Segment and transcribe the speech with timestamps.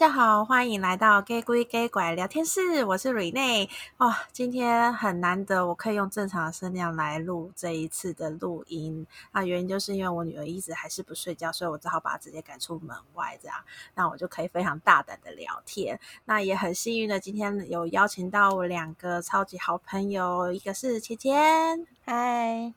[0.00, 3.68] 大家好，欢迎来到 Gay 鬼 Gay 拐聊天室，我是 Renee。
[3.98, 9.06] 哦，今天很难得，我可以用正常的声量来录这一次的录音。
[9.32, 13.58] 那原因就是因为我女儿一直还是不睡觉，所以我只好把她直接赶出门外，这样，
[13.94, 16.00] 那我就可以非常大胆的聊天。
[16.24, 22.72] 那也很幸运的，今天有邀请到我两个超级好朋友，一个是芊芊，嗨，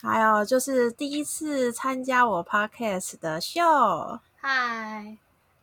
[0.00, 3.60] 还有就是第一次参加我 Podcast 的秀，
[4.36, 5.18] 嗨。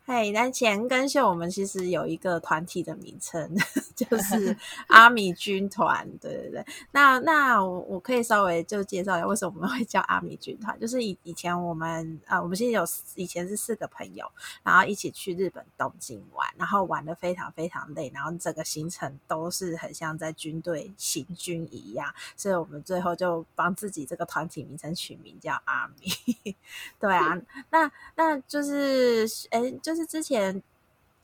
[0.05, 3.55] 嘿，那钱跟秀，我们其实有一个团体的名称，
[3.95, 4.53] 就 是
[4.87, 6.05] 阿米军团。
[6.19, 10.77] 对对对，那那我我可以稍微就介绍一下，为什么我们会叫阿米军团？
[10.77, 12.83] 就是以以前我们啊，我们现在有
[13.15, 14.29] 以前是四个朋友，
[14.61, 26.55] 然后一起去日本东京玩，然后玩的非常非常累，然后整个行程都是很像在军队行军一样，所以我们最后就帮自己这个团体名称取名叫阿米。
[26.99, 29.92] 对啊，那那就是哎就。
[29.93, 30.59] 就是之前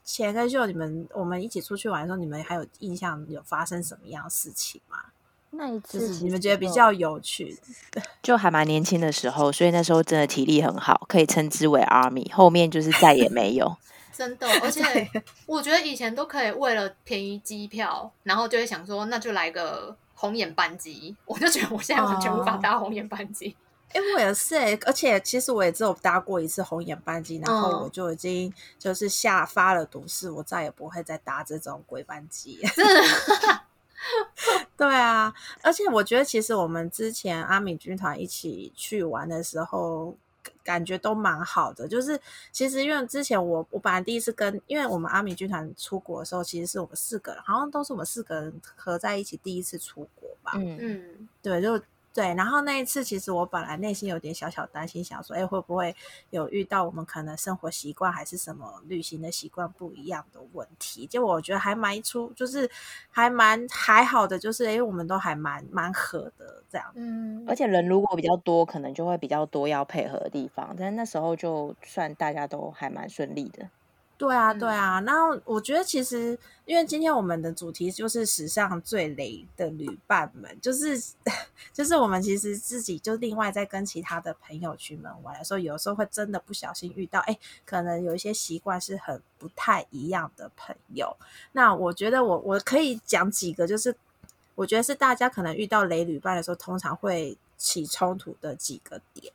[0.04, 4.98] 前跟秀你们我们一起出去玩的时候，你们还有印象有发生什么样的事情吗？
[5.50, 7.58] 那一次就是你们觉得比较有趣
[7.90, 12.32] 的， 就还蛮年轻的时候，所以那时候真的体力很好，可以称之为 Army。
[12.32, 13.76] 后面就是再也没有，
[14.14, 14.46] 真的。
[14.62, 14.82] 而且
[15.46, 21.16] 我觉得以前都可以为了便宜机票，然后就会想说，那就来个红眼班机。
[21.24, 23.56] 我就觉得我现在完全无法搭红眼班机。
[23.90, 32.60] 哦哎、欸，我也是哎，而且其实我也只有搭过一次红眼班机，然后我就已经就是下发了毒誓，我再也不会再搭这种鬼班机。
[34.76, 40.16] 对啊，而且我觉得其实我们之前阿米军团一起去玩的时候，
[40.62, 41.86] 感觉都蛮好的。
[41.88, 42.18] 就是
[42.52, 50.52] 其实因为之前我我本来第一次跟，因为我们阿米军团出国的时候，其实是我们四个人，好像都是我们四个人合在一起第一次出国吧。
[50.54, 51.82] 嗯嗯，对，就。
[52.12, 55.94] 对，然后那一次，其实我本来内心有点小小担心，想说，哎，会不会
[56.30, 61.06] 有遇到我们可能生活习惯还是什么旅行的习惯不一样的问题？
[61.06, 62.68] 结果我觉得还蛮出，就是
[63.10, 66.90] 还蛮还好的，就是哎，我们都还蛮蛮合的这样。
[66.96, 73.68] 嗯，而且人如果比较多，可能就会比较多要配合的地方，但那时候就算大家都还蛮顺利的。
[74.20, 81.02] 对啊，对啊，然后我觉得其实，因为今天我们的主题就是史上最雷的旅伴们，就是
[81.72, 91.16] 就是我们其实自己就另外在跟其他的朋友去门玩的时候，有时候会真的不小心遇到，哎，可能有一些习惯是很不太一样的朋友。
[91.52, 93.96] 那我觉得我我可以讲几个，就是
[94.54, 99.32] 我觉得是大家可能遇到雷旅伴的时候，通常会起冲突的几个点。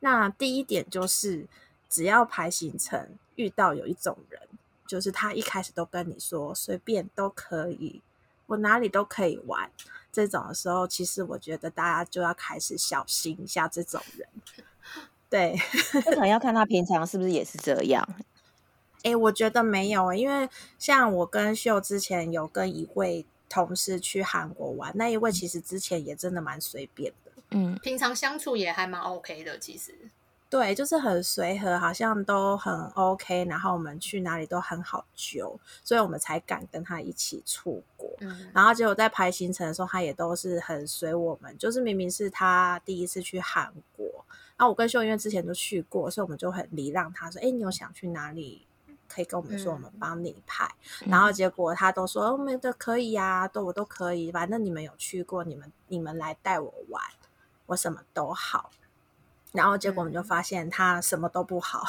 [0.00, 1.46] 那第一点就是。
[1.88, 4.40] 只要排行程，遇到有一种人，
[4.86, 8.02] 就是他一开始都跟你说随便都可以，
[8.46, 9.70] 我哪里都可以玩。
[10.12, 14.28] 这种的时候，其实我觉得大家就要开始小心一下这种人。
[15.28, 15.56] 对，
[16.04, 18.06] 可能要看他平常是不是也是这样。
[19.02, 20.48] 哎、欸，我觉得没有，因为
[20.78, 27.32] 像我跟秀之前有跟一位同事去韩国玩，那一位其实之前也真的蛮随便的。
[27.50, 29.94] 嗯，平常相处也还蛮 OK 的，其实。
[30.48, 38.08] 对，就是很随和，好像都很 OK，然后我们去哪里都很好揪，所以我们才敢跟他一起出国。
[38.20, 44.06] 嗯，然后结果在排行程的时候，他也都是很随我们，就是明明是他第一次去韩国，
[44.56, 48.66] 然后我跟秀因为之前都去过，所以我们就很礼让他说：“哎，你有想去哪里？
[49.08, 50.64] 可以跟我们说，我们帮你排。
[51.02, 57.02] 嗯”然后结果他都说：“我们都可以呀，都我都可以，反正你们有去过，你们你们来带我玩，
[57.66, 58.70] 我什么都好。”
[59.56, 61.82] 然后结果我们就发现他什么都不好，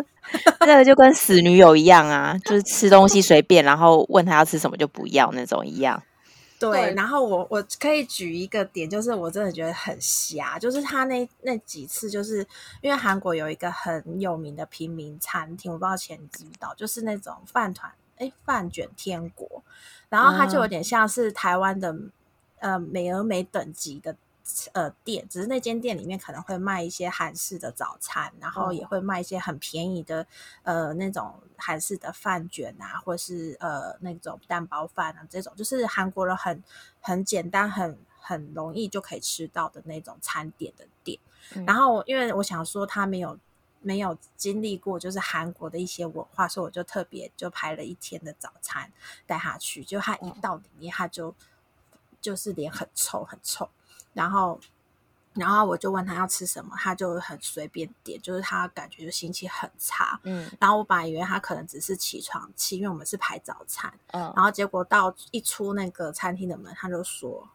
[0.60, 6.02] 这个就跟死女友一样啊，就是吃东西随便，然后问他要吃什么就不要那种一样。
[6.58, 12.46] 对，对，然后我我可以举一个点，就是我真的觉得很瞎，就是他那那几次，就是
[12.82, 19.62] 因为韩国有一个很有名的平民餐厅，我不知道钱你知不知道，就是那种饭团，哎，饭卷天国，
[20.10, 22.12] 然后它就有点像是台湾的、嗯、
[22.58, 24.14] 呃美而美等级的。
[24.72, 30.26] 呃，店只是那间店里面可能会卖一些韩式的早餐，然后也会卖一些很便宜的
[30.62, 36.62] 呃那种韩式的饭卷啊，或是呃那种蛋包饭啊，这种就是韩国人很
[37.00, 41.18] 很简单、很很容易就可以吃到的那种餐点的店。
[41.54, 43.38] 嗯、然后因为我想说他没有
[43.80, 48.92] 没有经历过就是韩国的一些文化，所以我就特别就排了一天的早餐
[49.26, 51.34] 带他去，就他一到里面他就
[52.20, 53.68] 就是脸很臭很臭。
[54.12, 54.58] 然后，
[55.34, 60.18] 然后我就问他要吃什么，他就很随便点，就是他感觉就心情很差。
[60.24, 63.92] 嗯，然后我本来以为他可能只是起床气，因为我们是排早餐。
[64.08, 67.48] 嗯，然后结果到一出那个餐厅的门，他就说：“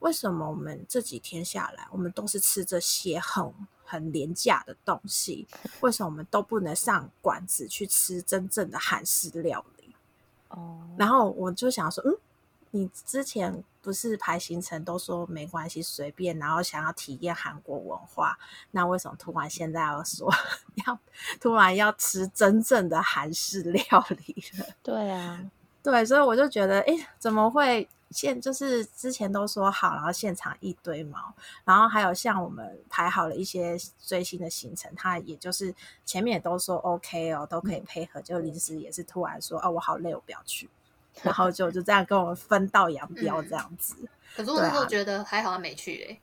[0.00, 3.52] 为什么我们这几天下来，我们都是吃这些很
[3.84, 5.46] 很廉价的东西？
[5.80, 9.94] 为什么我们都不能上馆子去吃真正的韩式料理？
[10.48, 12.16] 哦，然后我就想说，嗯。
[12.72, 18.38] 你之前不是排行程都说没关系随便，然后想要体验韩国文化，
[18.72, 20.30] 那为什么突然现在要说
[20.86, 20.98] 要
[21.40, 24.66] 突然要吃真正的韩式料理了？
[24.82, 25.50] 对啊，
[25.82, 31.32] 对，所以我就觉得，哎，怎么会现就是之前都说好，然后现场一堆毛，
[31.64, 35.74] 然后还有像我们排好了一些最新的行程，他也就是
[36.04, 40.68] 前面也都说 OK 哦，都可以配合，就临时也是突然说，哦，我好累，我不要去。
[41.22, 43.94] 然后就就这样跟我们分道扬镳这样子。
[44.00, 46.20] 嗯、可是我那时候觉得还好他没去嘞、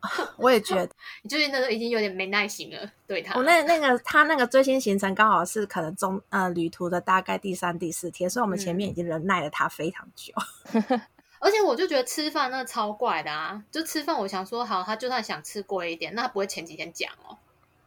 [0.00, 0.88] 啊，我也觉得，
[1.22, 3.34] 你最近那时候已经有点没耐心了，对他。
[3.34, 10.32] 我那那个他那个最新行程刚好是可能中呃旅途的大概第三第四天，所以我们前面已经忍耐了他非常久。
[10.72, 11.02] 嗯、
[11.38, 13.62] 而且我就觉得吃饭那超怪的啊！
[13.70, 17.36] 就吃饭，我想说好，他就算想吃贵一点，那他不会前几天讲哦。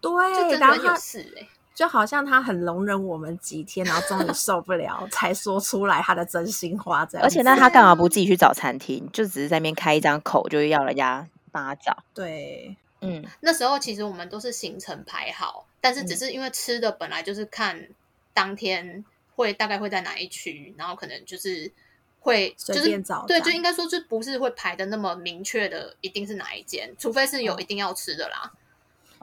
[0.02, 1.50] 对，就真的很有事哎、欸。
[1.80, 7.06] 就好像他很容忍我们几天，然后终于受不了， 才说出来他的真心话。
[7.06, 9.10] 这样，而且那他干嘛不自己去找餐厅？
[9.14, 12.04] 就只是在那边开一张口，就要人家帮他找。
[12.14, 17.88] 对，嗯，那时候其实我们都是行程排好，但是只是因为吃的本来就是看
[18.34, 19.06] 当天
[19.38, 21.72] 会大概会在哪一区，然后可能就是
[22.20, 23.24] 会随便找。
[23.26, 28.52] 对，就应该说就不是会排的那么明确的，一定是哪一间，除非是有一定要吃的啦。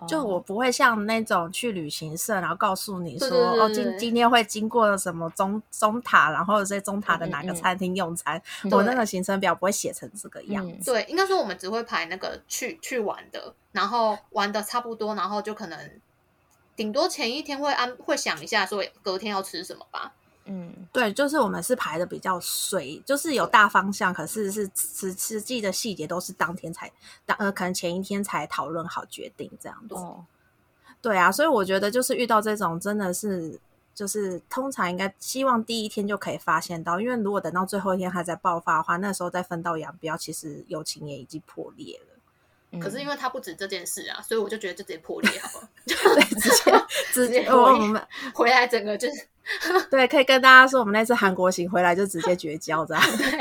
[0.06, 8.36] 就我不会像那种去旅行社，然后告诉你说，哦，今今天会经过什么中中塔，然后在中塔的哪个餐厅用餐。
[8.64, 10.92] 嗯嗯、我那个行程表不会写成这个样子。
[10.92, 15.78] 对，应该说我们只会排那个去去玩的，然后玩的差不多，然后就可能
[16.74, 20.12] 顶多前一天会安会想一下，说隔天要吃什么吧。
[20.46, 26.90] 嗯，对，就是我们是排的比较随，就是有大方向，可是是实实际的细节都是当天才
[27.24, 29.94] 当呃，可能前一天才讨论好决定这样子。
[29.96, 30.24] 哦，
[31.02, 33.58] 对啊，所以我觉得就是遇到这种真的是，
[33.94, 42.78] 就是通常应该希望第一天就可以发现到，因为如果等到最后一天还在爆发的话，那时候再分道扬镳，其实友情也已经破裂了。
[42.80, 45.96] 可是因为他不止这件事啊，所以我就觉得就直接破裂好了，对，
[46.40, 49.26] 直接 直接我们回来整个就是
[49.90, 53.02] 对，可以跟大家说，我们那次韩国行回来就直接绝交这样。
[53.16, 53.40] 对，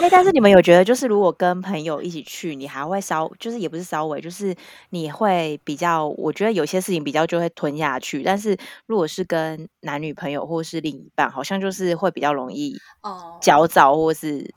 [0.00, 4.54] 哎，但是你们有觉得，就是如果跟朋友一起去，你还会稍，就是也不是稍微，就是
[4.90, 8.56] 你会比较，我觉得有些事情比较就会吞下去，但是
[8.86, 14.52] 如果是跟男女朋友或是另一半，好像就是会比较容易哦焦躁，或是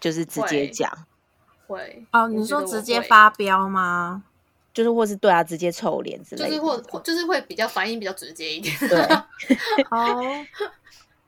[0.00, 0.90] 就是直接讲。
[1.66, 4.22] 会哦，你说直接发飙吗？
[4.76, 8.76] 就是或是对啊，直接臭脸之类的，就是或就是会比较反应比较直接一点。
[8.80, 9.00] 对，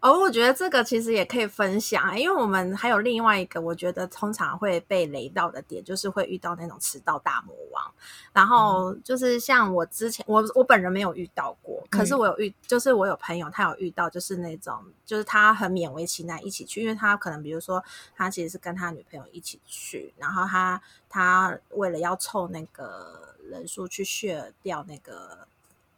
[0.00, 0.10] 哦。
[0.10, 7.92] 哦，我觉得这个其实也可以分享，因为我们还有另外一个，我觉得通常会被雷到的点，就是会遇到那种迟到大魔王。
[8.32, 17.82] 然后就是像我之前，我我本人没有遇到过，可是我有遇，就是我有朋友他有遇到，就是那种，就是他很勉为其难一起去，因为他可能比如说
[18.14, 25.48] 他其实是跟他女朋友一起去，然后他他为了要凑那个人数去 share 掉那个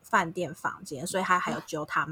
[0.03, 2.08] 饭店房间，所以他还有揪他。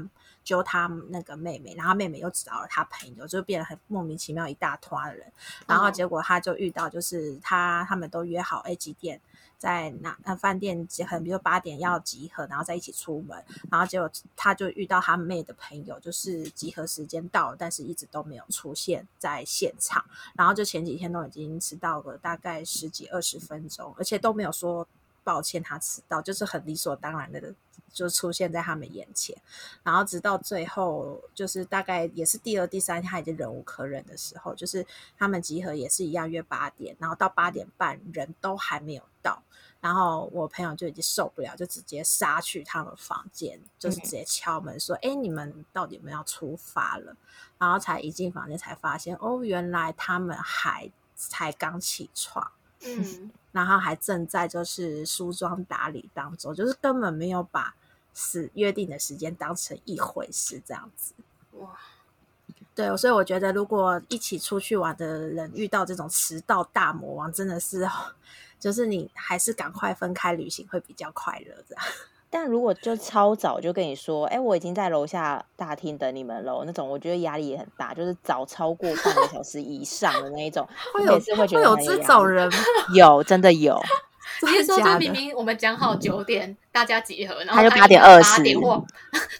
[0.49, 5.31] 揪他那个妹妹，然后妹妹又找了他朋友，就变得很莫名其妙一大团的人。
[5.67, 9.21] 然后结果他就遇到，就是他他们都约好 A 几点
[9.59, 13.45] 在哪呃饭店集合，比如八点要集合，然后再一起出门。
[13.69, 20.03] 然后结果他就遇到他妹的朋友，就是集合时间到了，但是一直都没有出现在现场。
[20.33, 24.87] 然后就前几天都已经迟到了大概十几二十分钟，而且都没有说
[25.29, 27.53] 抱歉他迟到，就是很理所当然的。
[27.91, 29.35] 就出现在他们眼前，
[29.83, 34.85] 然后直到最后，就是大概也是第二、第三天，他已经忍无可忍的时候，就是
[35.17, 39.41] 他们集合也是一样约八点，然后到八点半人都还没有到，
[39.81, 47.15] 然后我朋友就已经受不了，就直接杀去他们房间，就是直接敲门说：“哎、嗯，你们到底有没有要出发了？”
[47.57, 52.51] 然后才一进房间才发现，哦，原来他们还才刚起床。
[52.85, 57.75] 嗯， 然后还正在就是梳妆打理当中，就是根本没有把
[58.13, 61.13] 时约定的时间当成一回事，这样子。
[61.53, 61.77] 哇，
[62.73, 67.87] 对，所以我觉得如果一起出去玩的人遇到这种迟到大魔王，真的是，
[68.59, 71.83] 就是你还是赶快分开旅行会比较快乐，这样。
[72.31, 82.57] 但如果就超早就跟你说，哎，我已经在楼下大厅等你们喽，那种我觉得压力也很大，就是早超过半个小时以上的那一种， 会有会觉得有这种人吗？
[82.95, 83.81] 有，真的有。
[84.43, 88.43] 你是说，就明明我们讲好九点大家集合，然后他就八点二十，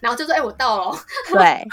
[0.01, 0.97] 然后就说，哎，我到了。
[1.31, 1.67] 对。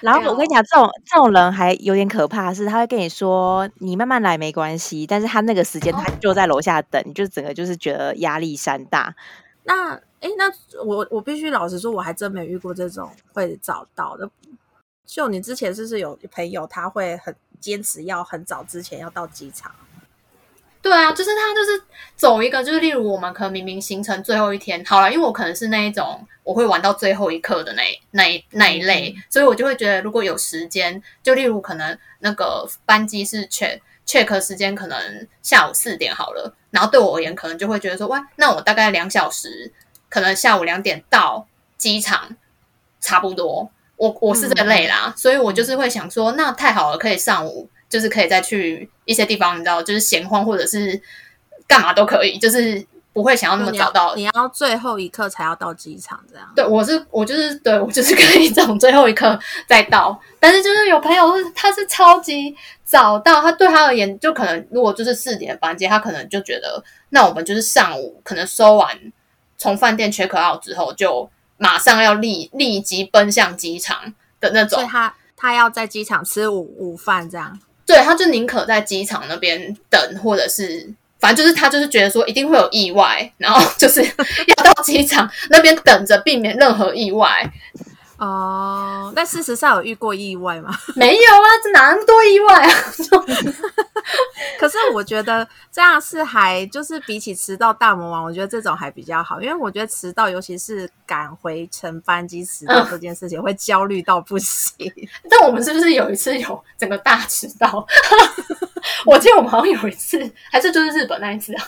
[0.00, 9.14] 然后我跟你讲，这种这种人还有点可怕，是他会跟你说你慢慢来没关系，但是他那个时间他就在楼下等，你就整个就是觉得压力山大。
[9.64, 10.50] 那哎，那
[10.84, 14.30] 我我必须老实说，我还真没遇过这种会早到的。
[15.06, 19.72] 就你之前是不是有朋友他会很坚持要很早之前要到机场？
[20.82, 21.82] 对啊，就是他就是
[22.16, 39.70] 走一个，就是例如我们可能明明行程最后一天好了，因为我可能是那一种我会玩到最后一刻的那一那一那一类，嗯、所以我就会觉得如果有时间，就例如可能那个班机是 check check 时间可能下午四点好了，然后对我而言可能就会觉得说，哇，那我大概两小时，
[40.08, 41.46] 可能下午两点到
[41.76, 42.34] 机场
[43.02, 47.68] 差不多，我我是这类啦，嗯、所以我就是会想说，那太好了，可以上午。
[47.90, 50.98] 就是可以再去一些地方，你知道，就是闲晃或者是
[51.66, 52.82] 干嘛都可以，就是
[53.12, 54.14] 不会想要那么早到。
[54.14, 56.48] 你要，最后一刻才要到机场，这样？
[56.54, 60.18] 对，我是我就是对我就是可以这种最后一刻再到。
[60.38, 68.96] 但是就是有朋友他是超级早到，他对他而言就可能如果就是四点的班机，他可能就觉得那我们就是上午可能收完
[69.58, 74.78] 从饭店 check out 之后，就马上要立立即奔向机场的那种。
[74.78, 77.58] 所以他他要在机场吃午午饭这样。
[77.90, 84.00] 对，他就宁可在机场那边等，或者是反正就是他就是觉得说一定会有意外，然后就是
[84.46, 87.52] 要到机场那边等着，避免任何意外。
[88.20, 90.70] 哦，但事实上有遇过意外吗？
[90.94, 92.74] 没有啊，这哪那么多意外啊？
[94.60, 104.86] 可是我觉得这样是还就是比起迟到大魔王，我觉得这种还比较好，因为我觉得迟到，尤其是赶回程班机迟到这件事情，会焦虑到不行。
[104.96, 105.08] 嗯。
[105.30, 107.86] 但我们是不是有一次有整个大迟到？
[109.06, 111.66] 我记得我们好像有一次，还是就是日本那一次啊。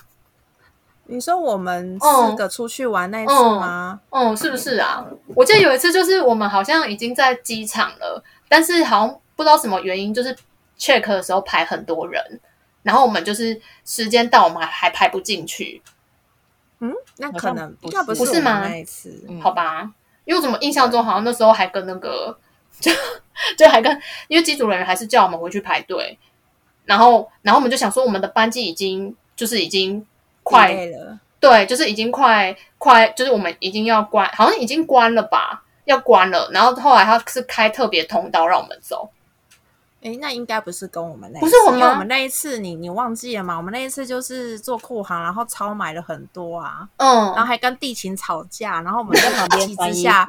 [1.13, 4.01] 你说我们四个出去玩那一次吗？
[4.09, 5.05] 嗯，嗯，是不是啊？
[5.37, 10.35] 我记得有一次，就是我们好像已经在机场了，但是好像不知道什么原因，就是
[10.79, 12.41] check 的时候排很多人，
[12.83, 15.83] 然后我们就是时间到，我们还还排不进去。
[16.81, 18.67] 嗯，那可能不是，不是吗？
[18.67, 19.83] 那一次，好吧，
[20.25, 22.35] 因为我怎么印象中好像那时候还跟那个
[22.81, 22.91] 就
[23.59, 26.19] 就还跟，因为机组人员还是叫我们回去排队，
[26.87, 30.07] 然后然后我们就想说，我们的班机已经就是已经。
[30.43, 36.49] 快了，对，就是已经快快，就是我们已经要关，好像已经关了吧，要关了。
[36.53, 39.09] 然后后来他是开特别通道让我们走。
[40.03, 41.91] 诶，那应该不是跟我们那不是我们吗？
[41.91, 43.57] 我们那一次你你忘记了吗？
[43.57, 50.27] 我们那一次就是做库航，然后超买了很多啊，嗯，然后还跟地勤吵架，然后我们在旁边之下，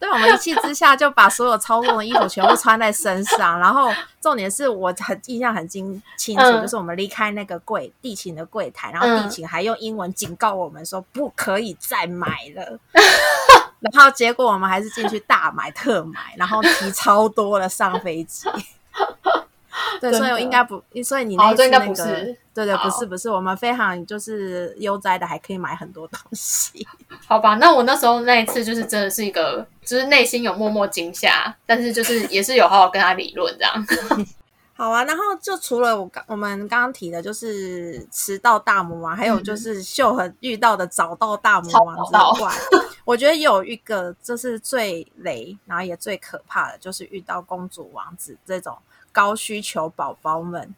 [0.00, 12.76] 对，我们一气之下就把所有操作的衣服全部穿在身上，然后重点是我很印象很清清楚，就是我们离开那个柜地勤的柜台，然后地勤还用英文警告我们说不可以再买了，
[13.78, 18.48] 然后结果我们还是进去大买特买，然后提超多了上飞机。
[20.00, 21.94] 对，所以我应该不，所以你那次那个，
[22.54, 26.86] 对对，不是不是，我们非常就是悠哉的，还可以买很多东西。
[27.26, 33.86] 好吧，那我那时候那一次就是真的是一个，就是内心有默默惊吓，但是就是也是有好好跟他理论这样。
[34.74, 42.52] 好啊，然后就除了我刚我们刚刚提的，就是迟到大魔王，还有就是秀禾遇到的早到大魔王之外，
[43.04, 48.76] 我觉得有一个就是最雷，然后也最可怕的，就是遇到公主王子这种。
[49.14, 50.74] 高需求宝宝们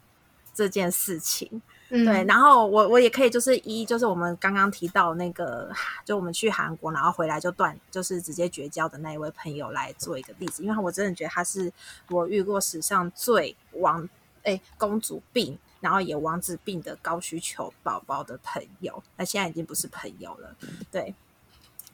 [0.53, 5.71] 这件事情，嗯、对，然后我我也可以就是一就是我们刚刚提到那个，
[6.03, 11.71] 就我们去韩国然后回来就断，就是直接绝交的那一位朋友来做一个例子，因为我真的觉得他是
[12.09, 14.05] 我遇过史上最王
[14.43, 20.53] 哎公主病，然后也王子病的高需求宝宝的朋友，那现在已经不是朋友了，
[20.91, 21.15] 对，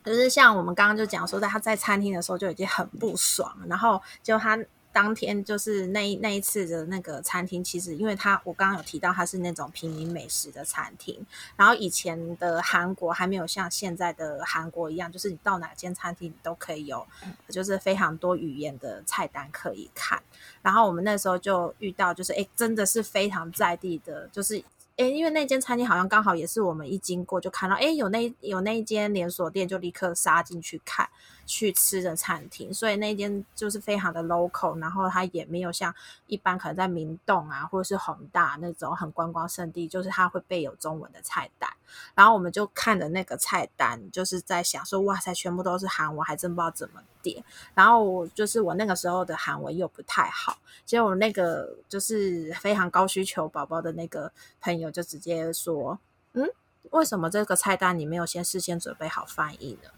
[0.03, 4.57] 就是像我们刚刚就讲说，在他在餐厅的时候就已经很不爽，然后就他。
[4.93, 17.07] 当天就是那那一次的那个餐厅，其实因为他我刚刚有提到他是那种平民美食的餐厅，然后以前的韩国还没有像现在的韩国一样，就是你到哪间餐厅你都可以有，
[17.47, 20.21] 就是非常多语言的菜单可以看。
[20.61, 24.61] 然后我们那时候就遇到，就是诶，真的是非常在地的，就是
[25.09, 31.09] 因为那间餐厅好像刚好也是我们一经过就看到，诶，有那有那一间连锁店，就立刻杀进去看。
[31.51, 35.93] 去吃的餐厅，所以那间就是非常的 local，然后它也没有像
[36.27, 41.69] 一般可能在明洞啊或者是弘大那种很观光胜地，就是它会备有中文的菜单。
[42.15, 47.43] 然后我们就看着那个菜单，就是在想说，哇塞，全部都是韩文，还真不知道怎么点。
[47.73, 54.31] 然后就是我那个时候的韩文又不太好，结果那个就是非常高需求宝宝的那个
[54.61, 55.99] 朋友就直接说，
[56.31, 56.47] 嗯，
[56.91, 59.89] 为什么这个菜单你没有先事先准备好翻译呢？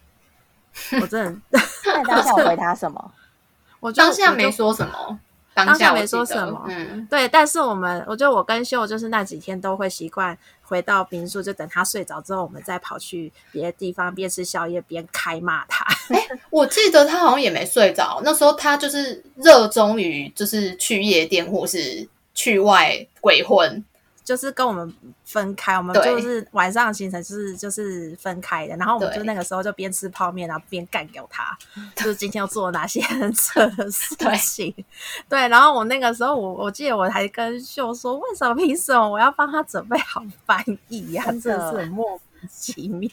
[1.02, 3.12] 我真的，那当下回他什么？
[3.80, 5.20] 我当下没说什么。
[5.56, 15.86] 当下没说什么，嗯，对，但是我们，我觉得我跟秀就是那几天都会习惯回到民宿，就等他睡着之后，我们再跑去别的地方边吃宵夜边开骂他。
[16.10, 23.86] 哎、欸，我记得他好像也没睡着，那时候他就是热衷于就是去夜店或是去外鬼混。
[24.24, 31.58] 就是跟我们分开，我们就是晚上行程就是就是分开的，然后我们就那个时候就边吃泡面，然后边干掉他，
[31.96, 34.74] 就是今天要做哪些很扯的事 情。
[34.74, 34.86] 对，
[35.28, 41.24] 对，然后我那个时候我我记得我还跟秀说，为什么凭什么我要帮他准备好 翻译呀？
[41.26, 43.10] 真的是很莫名其妙。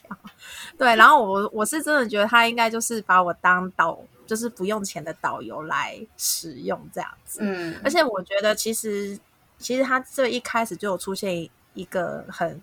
[0.79, 7.41] 对，然后我我是真的觉得他应该就是把我当导，就是不用钱的导游来使用这样子。
[7.43, 9.19] 嗯，而且我觉得其实。
[9.61, 12.61] 其实他这一开始就有出现一个很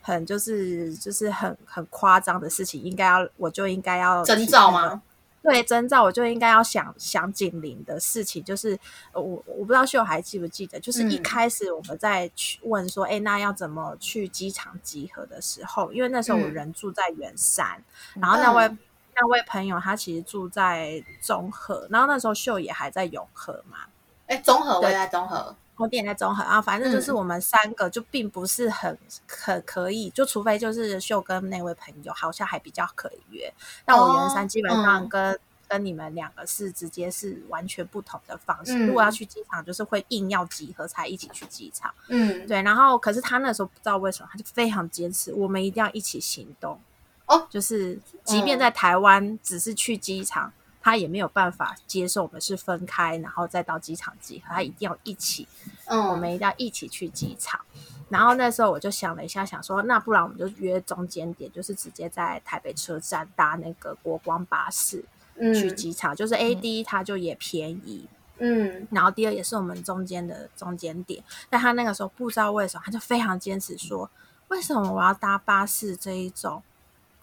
[0.00, 5.02] 很就是就是很很夸张的事情，应该要我就应该要征兆吗？
[5.42, 8.76] 对，征兆我就应该要想想警铃的事情，就是
[9.12, 17.80] 我我不知道秀还记不记得，就是一开始我们在去问说，哎、嗯，那要怎么去机场集合的时候，因为那时候我人住在圆山，
[18.16, 18.78] 嗯、然后那位、嗯、
[19.14, 23.78] 那位朋友他其实住在中和，然后那时候秀也还在永和嘛，
[24.26, 25.54] 哎，中和我也在中和。
[25.76, 33.52] 我点在中和啊，反正就是我们三个就并不是很可可以，嗯、就除非就是秀跟那位朋友好像还比较可以约。
[33.86, 38.72] 那我圆山基本上跟、哦嗯、跟你们两个是直接是完全不同的方式。
[38.74, 41.92] 嗯、如果要去机场，就是会硬要集合才一起去机场。
[42.08, 42.62] 嗯，对。
[42.62, 46.80] 然后可是他那时候不知道为什么，他就非常坚持，我们一定要一起行动。
[47.26, 50.52] 哦，就是即便在台湾，只是去机场。
[50.86, 54.54] 他也没有办法接受我们是分开，然后再到机场集合。
[54.54, 55.44] 他一定要一起，
[55.86, 57.60] 嗯，我们一定要一起去机场。
[58.08, 65.04] 然后那时候我就想了一下，想说，那不然我们就约中间点，就是直接在台北车站搭那个国光巴士
[65.36, 68.86] 去机场，嗯、就是 A D，它就也便宜，嗯。
[68.92, 71.20] 然后第二也是我们中间的中间点，
[71.50, 74.08] 但他那个时候不知道为什么，他就非常坚持说，
[74.46, 76.62] 为什么我要搭巴士这一种？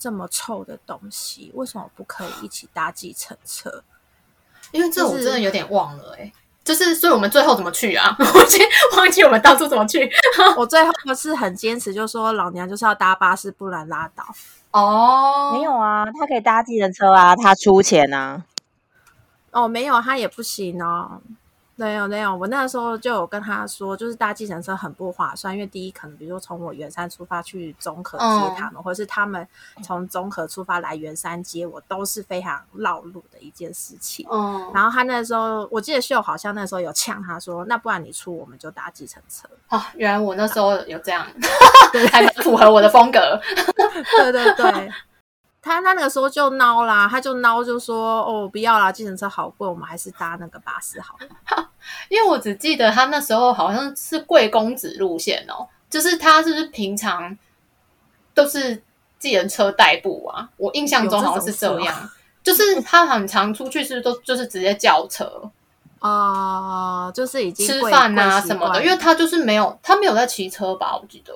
[0.03, 3.81] 这么臭的东西，为什么不可以一起搭计程车？
[4.73, 8.13] 因为这我真的有点忘了哎、欸，就是，就是所以我们最后怎么去啊？
[8.19, 10.11] 我忘记我们当初怎么去。
[10.57, 14.25] 我 最后是很坚持，就说老娘就是要搭巴士，不然拉倒。
[14.71, 18.43] 哦，没有啊，他可以搭计程车啊，他出钱啊。
[19.51, 21.21] 哦，没有，他也不行哦。
[21.75, 29.47] 没有没有，我那个时候就有跟他说，就是搭计程车很不划算，因为第一可能比如说从我圆山出发去中和接他们，嗯、或者是他们
[29.81, 34.27] 从中和出发来圆山接我，都是非常绕路的一件事情。
[34.31, 39.47] 嗯，然后他那时候我记得秀好像那时候有呛他说，那不然你出我们就搭计程车。
[39.69, 41.25] 哦，原来我那时候有这样，
[41.91, 43.41] 对，还符合我的风格。
[44.17, 44.91] 对 对对。
[45.63, 51.27] 他他那个时候就孬啦，他就孬就说：“哦，不要啦，计程车好贵，我们还是搭那个巴士好了。
[52.09, 57.37] ”因为我只记得他那时候好像是贵公子路线哦，就是他是不是平常
[58.33, 58.83] 都是
[59.17, 60.49] 计程车代步啊？
[60.57, 62.09] 我印象中好像是这样，
[62.43, 65.49] 这就是他很常出去是不是都就是直接叫车
[65.99, 70.97] 啊、呃，就是已经吃饭啊什么的，因为他就是没有他没有在骑车吧？
[71.01, 71.33] 我记得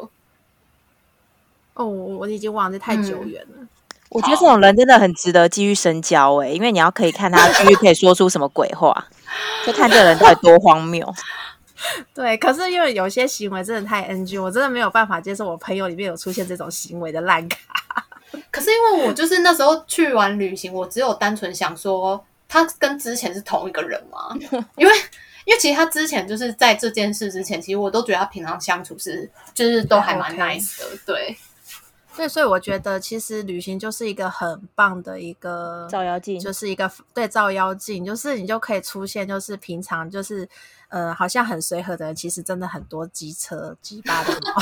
[1.76, 3.56] 哦，我已经忘记太久远了。
[3.60, 3.70] 嗯
[4.10, 9.08] 我觉得这种人真的很值得继续深交诶、欸，因为你要可以看他继续可以说出什么鬼话，
[9.66, 11.14] 就看这个人到底多荒谬。
[12.16, 17.58] 对，可是因为有些行为真的太 NG，我真的没有办法接受我朋友里面有出现这种行为的烂卡。
[18.50, 24.36] 可是因为我就是那时候去完旅行，我只有单纯想说他跟之前是同一个人吗，
[24.76, 24.94] 因为
[25.46, 31.00] 因为其实他之前就是在这件事之前，其实我都觉得他平常相处是就是都还蛮 nice 的，Okay.
[31.06, 31.38] 对。
[32.18, 40.50] 对，所以我觉得其实旅行就是一个很棒的一个照妖镜，就是一个对照妖镜，就是你就可以出现，就是平常就是
[40.90, 44.54] 呃好像很随和的人，其实真的很多机车鸡巴的猫。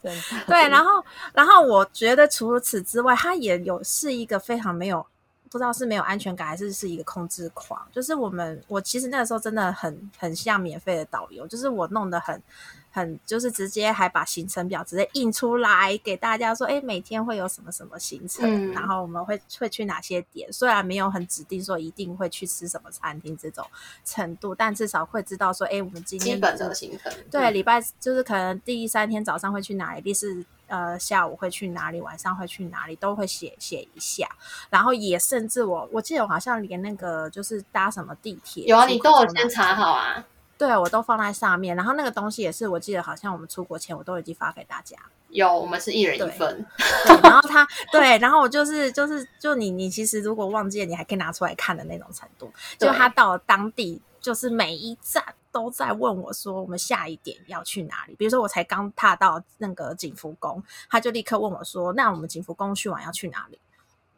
[0.46, 5.04] 对，然后然后我觉得除了此之外，他也有是一个非常没有
[5.50, 7.80] 不知道是没有安全感，还是是一个控制狂。
[7.92, 12.42] 就是我们我其实那个时候真的很很像免费的导游，就是我弄得很。
[12.90, 20.50] 很就是直接还把行程表直接印出来给大家说，哎，每天会有什么什么行程，嗯、然后我们会会去哪些点。
[20.50, 23.64] 虽然没有很指定说一定会去吃什么餐厅这种
[24.04, 27.12] 程度，但至少会知道说，哎，我们今天基本的行程。
[27.30, 34.28] 对，礼拜就是可能第三天早上会去哪里，第四呃下午会去哪里，晚上会去哪里，都会写写一下。
[34.70, 40.24] 然后也甚至我我记得我好像连那个就是搭什么地铁，有啊，你都有先查好啊。
[40.56, 41.76] 对，我都放在上面。
[41.76, 44.96] 然后那个东西也是，我记得好像我们出国前我都已经发给大家。
[45.28, 46.66] 有，我们是一人一份。
[47.06, 52.52] 对对 然后他对，然后我就是就是就你你其实如果忘记了，你还可以拿出来看的那种程度。
[52.76, 58.14] 就他到了当地，就是每一站都在问我说，我们下一点要去哪里？
[58.16, 63.58] 比如说我才刚踏到那个景福宫，他就立刻问我说，那我们景福宫去完要去哪里？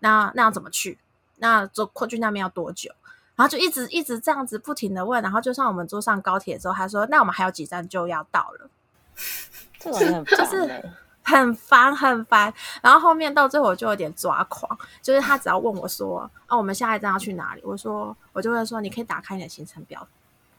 [0.00, 0.98] 那那要怎么去？
[1.36, 2.90] 那坐过去那边要多久？
[3.36, 8.68] 然后就一直一直这样子不停的问，然后就算我们坐上高铁之后，他说：“那我们还有几站就要到了。
[9.80, 10.90] ”这种很 就是
[11.22, 12.52] 很烦很烦。
[12.82, 20.06] 然后后面到最后我就有点抓狂，就是他只要问我说：“啊，我们下一站要去哪里？”我说：“我就会说，你可以打开你的行程表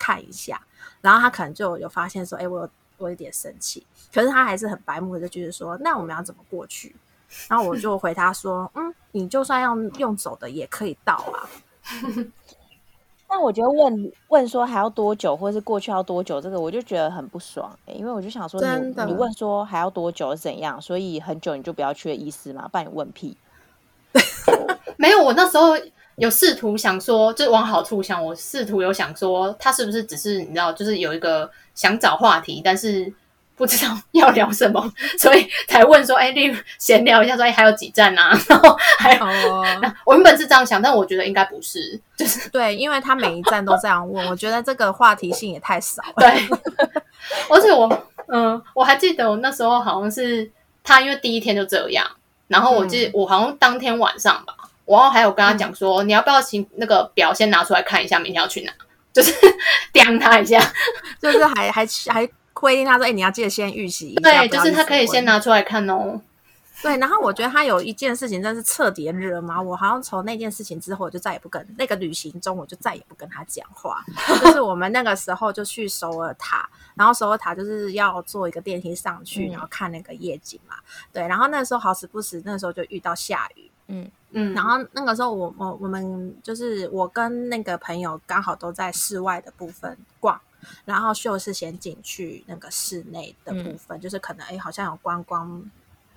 [0.02, 0.60] 看一下。”
[1.02, 6.96] 然后他可能就有发现说：“哎，我有我有点生气。”可是他还是很白目的，就是说：“那我们要怎么过去？”
[7.48, 11.50] 然后我就 回他说：“嗯，你就算要用走的也可以到啊。
[13.34, 22.68] ”但我觉得问问说还要多久，或者是过去要多久，这个我就觉得很不爽，欸、因为我就想说你，你你问说还要多久是怎样，所以很久你就不要去的意思嘛？
[22.68, 23.38] 不然你问屁。
[25.00, 25.70] 没有，我那时候
[26.22, 33.14] 有试图想说，就是往好处想，我试图有想说，他是不是只是你知道，就是有一个想找话题，但是。
[33.54, 36.34] 不知道 要聊什么，所以才问说：“哎、
[36.80, 39.64] 闲聊一下，说哎，还有几站啊？”然后还有，哦、
[40.04, 46.14] 我原本是这样想，但我觉得应该不是，就是对，因为他每一站都这样问，我觉得这个话题性也太少了。
[46.18, 46.50] 对，
[47.52, 47.88] 而且我，
[48.30, 50.50] 嗯，我还记得我那时候好像是
[50.84, 52.04] 他，因为第一天就这样，
[52.48, 54.56] 然后我记得我好像当天晚上吧，
[54.92, 58.72] 我还有跟他讲说：“嗯、你要不要请那个表先拿出来看一下，明天要去哪？”
[59.14, 59.34] 就是
[59.92, 60.60] 刁他一下，
[61.22, 62.30] 就是还还还。
[62.54, 66.22] 规定他说：“哎、欸，你要记得先预习一下。”对，就是他可以先拿出来看哦。
[66.84, 74.04] 对，然后我觉得他有一件事情真是彻底惹毛我，好像从那件事情之后，我就再也不跟那个旅行中，我就再也不跟他讲话。
[74.44, 80.76] 就是我们那个时候就去首尔塔，然后首尔塔就是要坐一个电梯上去，然后看那个夜景嘛。
[80.76, 83.72] 嗯、对，然后那个时候好死不死，那个时候就遇到下雨。
[83.88, 90.40] 嗯嗯，然后那个时候我我我们就是我跟那个朋友刚好都在室外的部分逛。
[90.86, 95.60] 然后秀是先进去那个室内的部分，嗯、就是可能哎，好像有观光，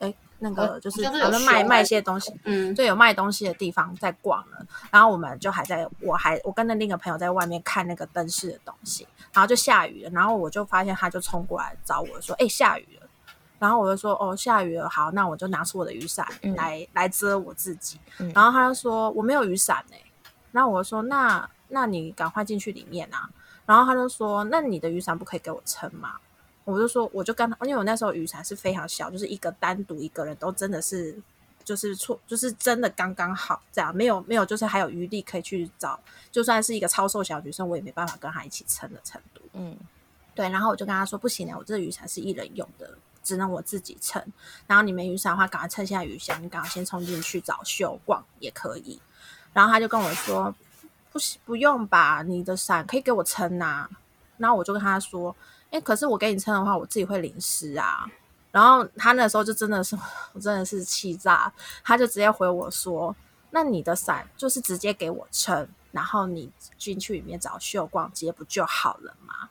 [0.01, 4.67] 哎，那个就是好像卖卖一些东西，嗯，对，有卖东西的地方在逛了。
[4.91, 10.11] 然后我们就还在，我还我跟那另一个朋友在外面看那个灯饰的东西，然后就下雨了。
[10.11, 13.04] 然后我就发现他就冲过来找我说：“哎，下雨了。”
[13.59, 17.99] 然后我就说：“哦，下雨了，好，那我就拿出我的雨伞来、嗯、来遮我自己。
[18.19, 20.01] 嗯”然后他就说：“我没有雨伞哎。”
[20.53, 23.29] 那我说：“那那你赶快进去里面啊。”
[23.67, 26.17] 然后他就说：“那你的雨伞不可以给我撑吗？”
[26.65, 31.15] 我就说：“我就跟他，因为我那时候雨伞是非常小，就是一个单独一个人都真的是
[31.63, 35.99] 就是错，就是真的刚刚好这样，没有没有，就是还有余力可以去找，
[36.31, 39.77] 就算是一个超瘦小女生，我也没办法跟她一起撑的程度。”嗯，
[40.35, 40.49] 对。
[40.49, 44.23] 然后我就跟他说：“不行啊，我这个雨伞是一人用的，只能我自己撑。
[44.69, 49.01] 然后你没雨伞的话，赶快撑下雨伞，你赶快先冲进去找秀逛也可以。”
[49.53, 50.55] 然后他就跟我说。
[51.13, 53.89] 不行不用吧，你的伞可以给我撑呐、
[54.37, 55.37] 然后我就跟他说
[55.71, 58.05] ：“哎，可是我给你撑的话，我自己会淋湿啊。”
[58.51, 59.97] 然后他那时候就真的是，
[60.35, 61.53] 我真的是气炸，
[61.85, 63.15] 他就直接回我说
[63.53, 69.51] ：“那你的伞就是直接给我撑，然后你进去里面找秀逛街不就好了吗？”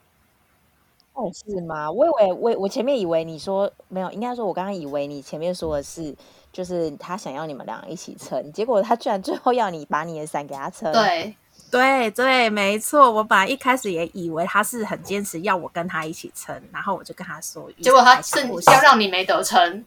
[1.14, 1.90] 哦，是吗？
[1.90, 6.14] 我以为我我前面以为你说没有，应该说我刚刚以为你前面说的是，
[6.52, 10.92] 就是他想要你们两个一起撑，结果他居然最后要你把你的伞给他撑。
[10.92, 11.34] 对。
[11.70, 13.10] 对对，没错。
[13.10, 19.84] 我本来一开始也以为他是很坚持要我跟他一起撑，然后我就跟他说，结果他是要让你没得撑。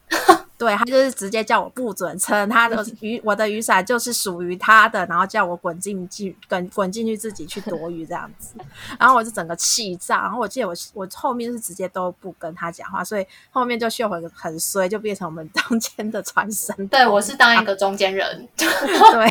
[0.58, 8.56] 对，他就是直接叫我不准撑，他的 雨我的雨伞就是属于他的，然后叫我滚进去，滚滚进去自己去躲雨这样子。
[9.00, 10.24] 然后我就整个气炸。
[10.24, 16.76] 然后我记得我我后面是直接都不跟他讲话，所以后面就秀很很衰，就变成我们中间的传声。
[16.88, 18.48] 对，我是当一个中间人。
[18.58, 19.30] 对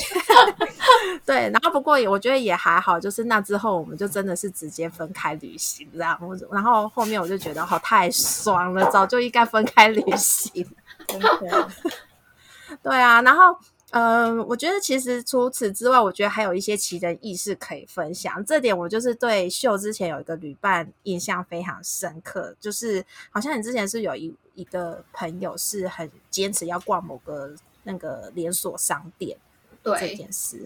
[1.26, 6.16] 对，然后不过也我觉得也还好，就是那之后我们就真的是直接分开旅行这样。
[6.52, 10.64] 然后后面我就觉得好太爽了，早就应该分开旅行。
[12.82, 13.56] 对啊，然后
[13.90, 18.44] 嗯、呃，我觉得其实除此之外，我觉得还有一些奇人异事可以分享。
[18.44, 29.38] 这点我就是对秀之前有一个旅伴印象非常深刻，就是好像你之前是有一一个朋友是很坚持要逛某个那个连锁商店，
[29.82, 30.58] 对这件事，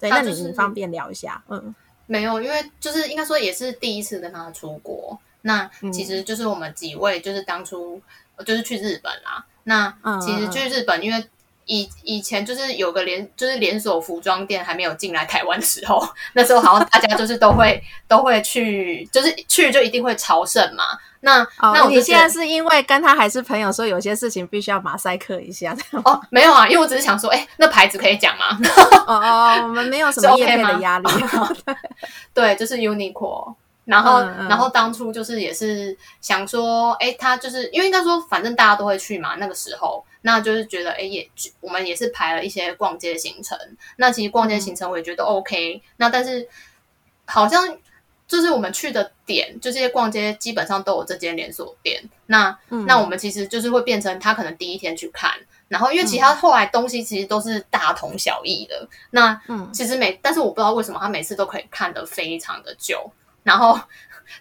[0.00, 1.44] 对，就是、那你你方便聊一下？
[1.48, 1.74] 嗯，
[2.06, 8.00] 没有，因为就是应该说也是第一次跟他出国，那其实就是我们几位就是当初
[8.46, 9.44] 就是去日本啦。
[9.64, 11.24] 那其实去日本，因为
[11.66, 20.84] 以以前就是有个连就是连锁服装店还没有进来台湾的时候， 那时候好像大家就是都会都会去，就是去就一定会朝圣嘛。
[21.24, 25.72] 那、哦、那我你现在是因为跟他还是朋友，所以有些事情必须要马赛克一下。
[26.04, 28.58] 哦，没有啊，因为我只是想说，哎，那牌子可以讲吗？
[29.06, 31.08] 哦哦，我们没有什么业配的压力。
[32.34, 33.54] 对，就是 Uniqlo。
[33.84, 41.28] 然后，嗯嗯、然后当初就是也是想说，哎，他就是因为应该说，反正大家都会去嘛，那个时候，那就是觉得，哎，也
[41.60, 43.58] 我们也是排了一些逛街行程。
[43.96, 45.80] 那其实逛街行程我也觉得 OK、嗯。
[45.96, 46.48] 那但是
[47.24, 47.76] 好像
[48.28, 52.00] 就是我们去的点，就这些逛街基本上都有这间连锁店。
[52.26, 55.32] 那、嗯、那我们其实就是会变成他可能第一天去看，
[55.66, 58.88] 然后因为其他后来东西其实都是大同小异的。
[59.10, 63.10] 那嗯，其实每但是我不知道为什么他每次都可以看得非常的久。
[63.42, 63.80] 然后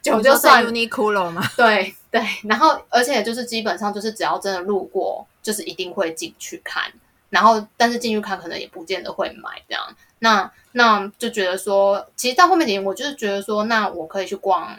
[0.01, 6.91] 酒就算 Uniqlo 嘛， 对对，然后而且就是基本上就是只要真的路过，就是一定会进去看。
[7.29, 9.81] 然后但是进去看可能也不见得会买这样。
[10.19, 14.77] 那那就觉得说，其实到后面点我就是觉得说，那我可以去逛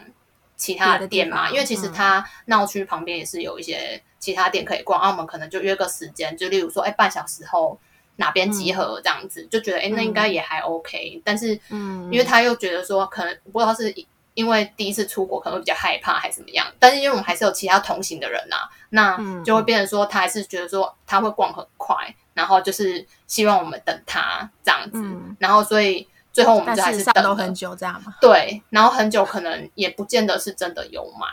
[0.55, 5.01] 其他的店嘛，因为其实它闹区旁边也是有一些其他店可以逛。
[5.01, 7.79] 啊，我们可能就约个时间，就例如说，哎，半小时后
[8.17, 11.19] 哪边集合这样子，嗯、就觉得哎，那应该也还 OK。
[11.25, 13.93] 但是嗯，因为他又觉得说，可能不知道是。
[14.33, 21.95] 因为第一次出国可能会比较害怕还是怎么样，但是因为我们还是有其他同行的人呐、啊，那就会变成说他还是觉得说他会逛很快，
[22.33, 28.15] 然后就是希望我们等他这样子，嗯、然后所以最后我们就还是等了很久这样嘛。
[28.19, 31.27] 对，然后很久可能也不见得是真的有买。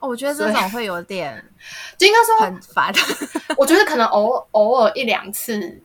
[0.00, 1.42] 哦，我觉得这种会有点，
[1.96, 2.92] 就应该说很烦。
[3.56, 5.82] 我觉得可能偶偶尔一两次。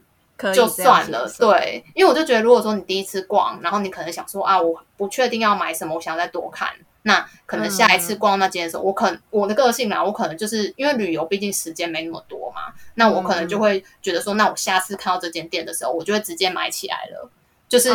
[0.53, 6.69] 就算了，对，因为我就觉得，如果说你第一次逛，然后你可能想说啊，我不确定要买什么，我想要再多看，
[7.01, 17.29] 那可能下一次逛那间的时候，嗯、我可能我的个性啦，我可能就是因为旅游毕竟时间没那么多嘛，那我可能就会觉得说，嗯、那我下次看到这间店的时候，我就会直接买起来了，
[17.67, 17.89] 就是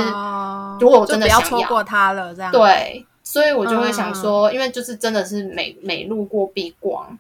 [0.81, 2.53] 如果我真的想要，不要错过它了，这样。
[2.53, 7.19] 对，所以我就会想说，嗯、因为就是真的是每每路过必逛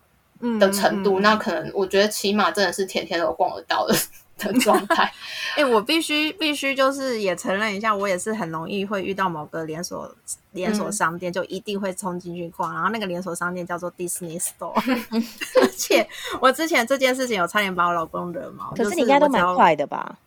[0.60, 3.94] 的程度，那可能我觉得起码真的是天天都逛得到的。
[4.38, 5.04] 的状态，
[5.56, 10.12] 哎、欸，我必须必须就是也承认一下，我也是很容易会遇到某个连锁
[10.52, 12.72] 连锁商店，就一定会冲进去逛。
[12.72, 14.72] 嗯、然后那个连锁商店叫做 Disney Store，
[15.60, 16.06] 而且
[16.40, 18.72] 我之前这件事情有差点把我老公惹毛。
[18.76, 20.18] 可是你应该都蛮快的吧？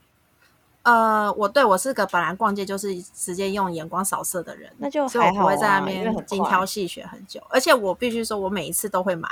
[0.87, 7.41] 呃，我对我是个本来逛街就是直接用眼光扫射的人，那就还好啊，所以我不会在那边精挑细选很久。
[7.49, 9.27] 而且我必须说，我每一次都会买，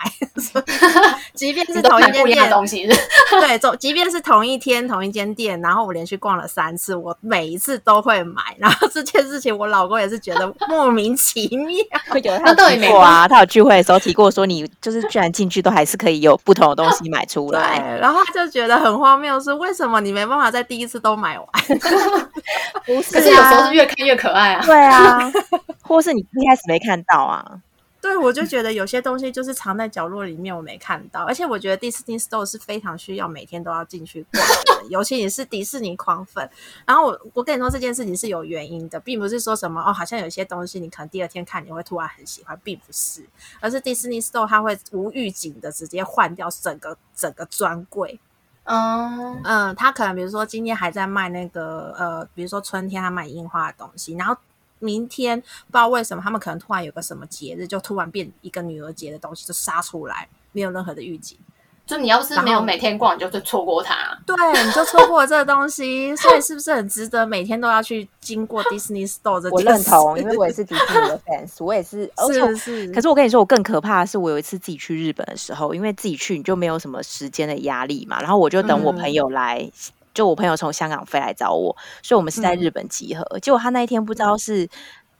[1.33, 2.85] 即便是同一间店东西，
[3.39, 8.43] 对，总即便是同一天同一间店，然后我连续逛了三次，我每一次都会买。
[8.57, 11.77] 然后这件事情，我老公也是觉得 莫名其妙。
[12.09, 17.79] 会觉得他有提过啊，他有聚会的时候提过，说你就是居然进去都还是可以有不同的东西买出来。
[17.79, 21.44] 对，然后他就觉得很荒谬，是为什么你没办法在第一次都买完？
[22.85, 24.65] 不是，可是有时候是越看越可爱啊。
[24.65, 25.19] 对啊，
[25.83, 27.61] 或是你一开始没看到啊。
[28.01, 31.23] 对，我就觉得有些东西就是藏在角落里面，我没看到。
[31.23, 34.47] 而且我觉得 Disney Store 是非常需要每天都要进去逛
[34.83, 36.47] 的， 尤其你是迪士尼狂粉。
[36.85, 43.25] 然后我我跟你说这件事情是有原因的，并不是说什么哦，好像有些东西你可能第二天看你会突然很喜欢，并不是，
[43.59, 48.19] 而是 Disney Store 它会无预警的直接换掉整个整个专柜。
[48.65, 54.35] 哦嗯，他可能比如说今天还在卖那个呃，比如说春天他卖樱花的东西，然后
[54.79, 61.37] 明天不知道为什么他们可能突然有个什么节日，就突然变一个女儿节的东西就杀出来，没有任何的预警。
[61.85, 63.95] 就你要是没有每天逛，你就会错过它。
[64.25, 69.49] 对，你就错过了这个东西，所以 是不是很值得每天都要去经过 Disney Store 这？
[69.51, 72.11] 我认同，因为我也是迪士尼的 fans，我也是。
[72.27, 72.87] 是是。
[72.91, 79.71] 可是我跟你说，我更可怕的是，我有一次自己去日本的时候，因为自己去你就没有什么时间的压力嘛，然后我就等我朋友来，嗯、
[80.13, 83.21] 就我朋友从香港飞来找我，所以我们是在日本集合。
[83.29, 84.67] 嗯、结果他那一天不知道是。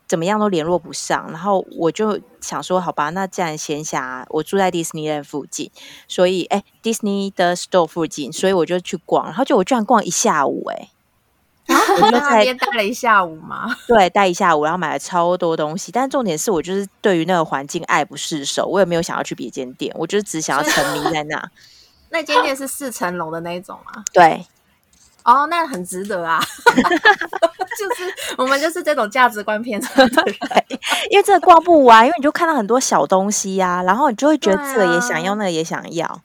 [0.08, 5.72] 怎么样都联络不上，然后我就想说，好吧，那既然闲暇，我住在迪士尼的附近，
[6.08, 10.90] 所以哎，迪士尼的 store 附近，所以我就去逛，然后就我居然逛一下午，哎，
[12.02, 21.52] 我就在那边待了一下午嘛， 对，待一下午，然后买了超多东西，但重点是我就是对于那个环境爱不释手，我也没有想要去别间店，我就是只想要沉迷在那。
[22.12, 24.04] 那间店是四层楼的那一种吗？
[24.14, 24.46] 对。
[25.26, 26.40] 哦，oh, 那很值得啊！
[27.78, 30.38] 就是我们就是这种价值观偏差的人，
[31.10, 36.22] 因为真的逛不完，因为你就看到很多小东西呀、啊，然后你就会觉得这个也想要，那个也想要。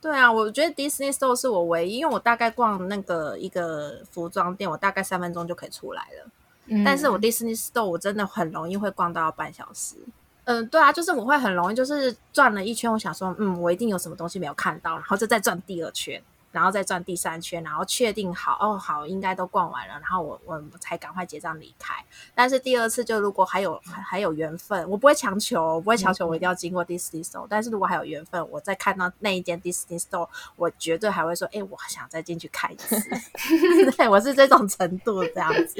[0.00, 6.30] 对啊，我觉得 Disney Store 是我唯一，因为我大概逛那个一个服装店，我大概三分钟就可以出来了。
[6.66, 9.96] 嗯、但是我 Disney Store 我真的很容易会逛到半小时。
[10.44, 16.22] 嗯，对啊，就是我会很容易就是转了一圈，我想说，嗯，我一定有什么东西没有看到，然后就再转第二圈。
[16.58, 21.94] 然后再转第三圈，然后确定好哦，好，应该都逛完了，然后我我才赶快结账离开。
[22.34, 33.00] 但是第二次就如果还有还还有缘分，我不会强求，我不会强求我一定要经过 Disney Store，但是如果还有缘分，我再看到那一间 Disney Store，我绝对还会说，哎，我想再进去看一次。
[33.96, 35.76] 对，我是这种程度这样子。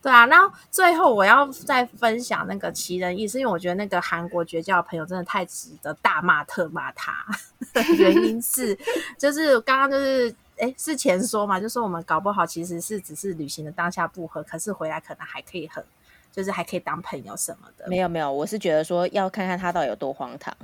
[0.00, 7.26] 对啊，然后最后我要再分享那个奇人异事，因为我觉得那个韩国绝交的朋友真的太值得大骂特骂他。
[7.98, 8.76] 原因是，
[9.18, 15.82] 就是刚刚就是，是哎，是前说嘛，就说我们搞不好其实是只是旅行的当下不合，可是回来可能还可以很，
[16.30, 17.88] 就是还可以当朋友什么的。
[17.88, 20.54] 没有没有，我是觉得说要看看他到底有多荒唐。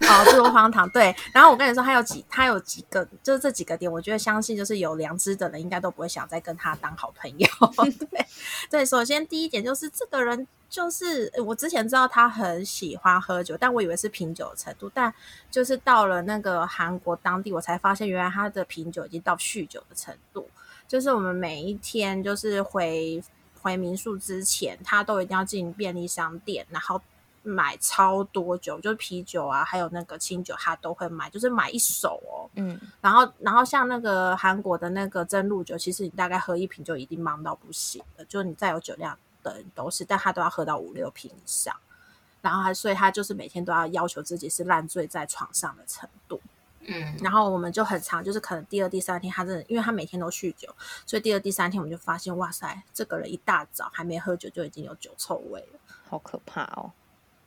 [0.00, 0.88] 哦，这多荒唐。
[0.90, 7.48] 对，然后我跟你说，他有几，他有几个，就是这几个点，我觉得相信就是有良知的人应该都不会想再跟他当好朋友。
[8.10, 8.26] 对
[8.70, 10.46] 对，首先第一点就是这个人。
[10.70, 15.10] 就是我之前知道他很喜欢喝酒，但我以为是品酒的程度，但
[15.50, 20.46] 就是到了那个韩国当地，我才发现原来他的品酒已经到酗酒的程度。
[20.86, 23.18] 就是我们每一天就是回
[23.62, 27.00] 回民宿之前，他都一定要进便利商店，然后
[27.48, 32.50] 买超多酒，就是啤酒啊，还有那个清酒，他都会买，就是买一手哦。
[32.54, 39.18] 嗯，然后然后像那个韩国的那个真露酒，其实你大概喝一瓶就一定忙到不行了，就你再有酒量。
[39.40, 41.74] 的人都是，但他都要喝到五六瓶以上，
[42.40, 46.40] 然后他所以他就是每天都要要求自己是烂醉在床上的程度，
[46.80, 50.68] 嗯，然后我们就很长，就是可能第二、第三天，他真的，因为他每天都酗酒，
[51.06, 56.90] 所以第二、第三天我们就发现，哇塞，这个人一大早还没喝酒就已经有酒臭味了，好可怕哦。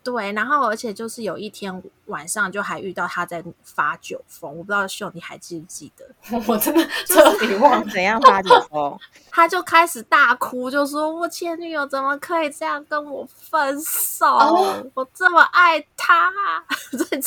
[0.03, 6.05] 对，然后而且就是有一天晚上就还遇到他在发酒疯，我不知道秀你还记不记得？
[6.47, 14.25] 我真的 彻底忘了怎样发酒疯， 他就开始大哭，就说我前女友怎么可以这样跟我分手？
[14.25, 16.31] 哦、我这么爱他，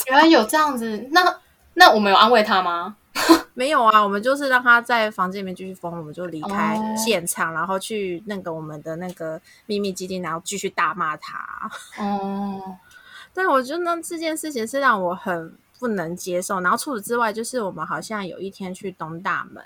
[0.07, 1.41] 原来有这样子，那
[1.75, 2.97] 那我们有安慰他吗？
[3.55, 11.71] 没有啊，我们就是让他在房间里面继续疯，我们就离开现场，哦、然后去那个我们的那个秘密基地，然后继续大骂他。
[11.99, 12.77] 哦，
[13.33, 16.61] 但，我觉得这件事情是让我很不能接受。
[16.61, 19.63] 然后除此之外，就是我们好像有一天去东大门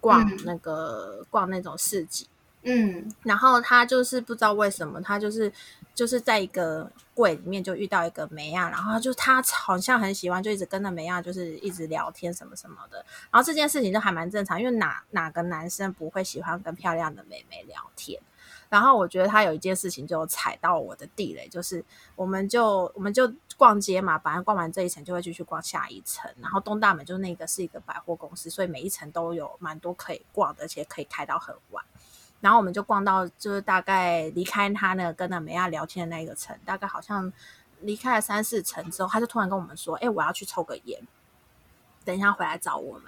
[0.00, 2.26] 逛那个、嗯、逛那种市集。
[2.64, 5.52] 嗯，然后他就是不知道为什么，他就是
[5.94, 13.04] 就是在一个柜里面就遇到一个梅亚，然后就他好像很喜欢，就一直跟那妹啊，就是一直聊天什么什么的。
[13.30, 18.20] 然后这件事情就还蛮正常，因为哪哪个男生不会喜欢跟漂亮的妹妹聊天？
[18.68, 21.84] 然后我觉得他有一件事情就踩到我的地雷，就是
[22.16, 26.30] 我们就我们就逛街嘛，反正逛完这一层就会继续逛下一层。
[26.40, 31.84] 然后东大门就那个是一个百货公司，所以每一层都有蛮多可以逛的，而且可以开到很晚。
[32.42, 37.32] 然后我们就逛到，就是大概离开他那跟那美亚聊天的那一个层，大概好像
[37.80, 41.00] 离开了三四层之后，他就突然跟我们说：“哎，我要去抽个烟，
[42.04, 43.04] 等一下回来找我们。”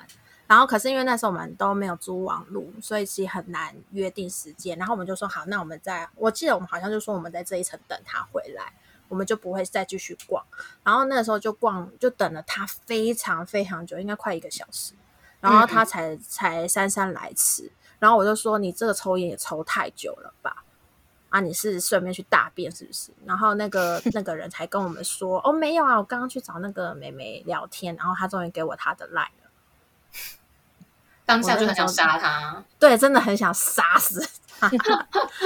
[0.46, 4.78] 然后可是因为那时候我们都没有租网路，所以其实很难约定时间。
[4.78, 6.08] 然后我们就说：“好，那我们在……
[6.14, 8.72] 我记得我们好像就说我们在这一层等他回来，
[9.08, 10.44] 我们就不会再继续逛。”
[10.84, 14.92] 然后那时候就逛，就等了他非常非常久，应该快一个小时，
[15.40, 17.72] 然后他才、才姗姗来迟。
[17.98, 20.64] 然后我就说：“你这个抽烟也抽太久了吧？
[21.30, 29.50] 啊，你是顺便去大便是不是？”然后那个 那个人才跟我们说：“哦，没有啊，我刚刚去找那个妹妹聊天，然后她终于给我她的 line 了。
[31.26, 34.22] ”当下就很想杀他，对，真的很想杀死
[34.60, 34.70] 他。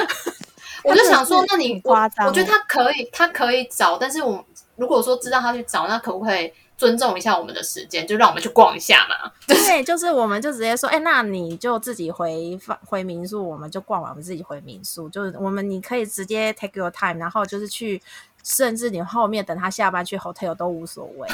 [0.82, 2.26] 我就想说，那你夸张？
[2.26, 6.52] 我觉得他可以，他可以找，但是我如果说知道他去找，那可不可以？
[6.78, 9.30] 尊重一下我们的时间，就让我们去逛一下嘛。
[9.48, 15.08] 对， 就是我们就直接说，哎、欸，那你就自己回回民宿，我们就逛完，我们自己回民宿。
[15.08, 18.00] 就是我们你可以直接 take your time，然后就是去，
[18.44, 21.28] 甚至你后面等他下班去 hotel 都无所谓。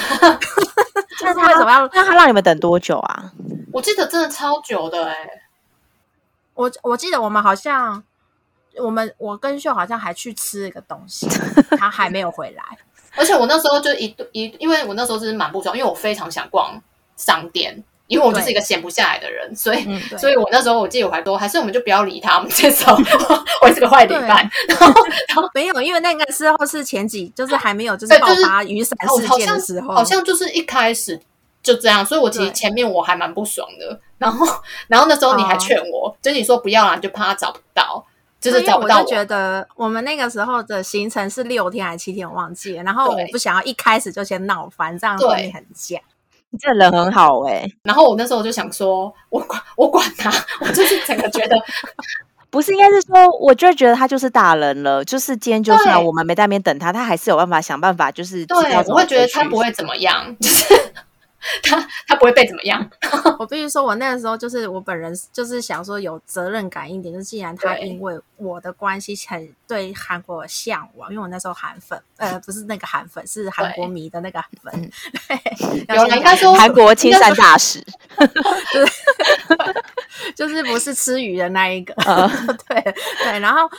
[1.22, 1.86] 那他为什么要？
[1.92, 3.30] 那他让你们等多久啊？
[3.70, 5.42] 我记得真的超久的哎、欸。
[6.54, 8.02] 我我记得我们好像，
[8.76, 11.28] 我们我跟秀好像还去吃一个东西，
[11.76, 12.62] 他还没有回来。
[13.16, 16.80] 而且我那时候就一一，因为我那时候是蛮不爽，因为我非常想逛
[17.16, 22.92] 商店，因为我就是一个闲不下来的人，所以，嗯、所以我那时候我记得我还多，还是我们就不要理他，我们接受，
[23.62, 24.48] 我也是个坏领班。
[24.68, 31.18] 然后，然后没有，因为那个时候是前几，就是还没有就是爆发雨伞事件的时候，好像就是一开始
[31.62, 33.98] 就这样，所以我其实前面我还蛮不爽的。
[34.18, 34.46] 然后，
[34.88, 38.04] 然后那时候你还劝我，哦、就你说不要啦，就怕他找不到。
[38.44, 42.82] 就是找不到我，我就觉得我们那个时候的行程是六天还是七天，我忘记了。
[42.82, 45.98] 然后我不想要一开始就先闹翻，这样对你很假。
[46.50, 47.74] 你这人很好哎、欸。
[47.84, 50.30] 然后我那时候就想说，我管我管他，
[50.60, 51.56] 我就是整个觉得
[52.50, 55.02] 不是，应该是说，我就觉得他就是大人了。
[55.02, 58.56] 就是今天就算我们没在那边等他，他还是有办法想办法，就是对，
[58.88, 60.74] 我会觉得他不会怎么样，就是
[61.62, 62.90] 他他不会被怎么样。
[63.38, 74.90] 我必须说，我那个时候就是我本人就是想说有责任感一点，就是既然他因为我的关系很对韩国向往，因为我那时候韩粉，呃，不是那个韩粉，是韩国迷的那个粉。
[75.28, 77.84] 对，有人应该说韩国亲善大使，
[78.72, 78.92] 就是
[80.36, 81.94] 就是不是吃鱼的那一个。
[81.94, 82.56] Uh.
[82.68, 82.80] 对
[83.22, 83.70] 对，然后。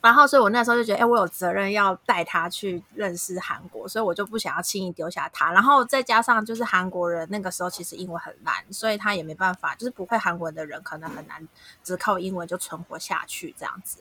[0.00, 5.52] 然后，所以我那时候就觉得，哎，我有责任要带他去认识韩国，所以我就不想要轻易丢下他。
[5.52, 11.46] 然后再加上，就是韩国人那个时候其实英文很烂，所以他也没办法，就是不会韩文的人可能很难
[11.82, 13.98] 只靠英文就存活下去这样子。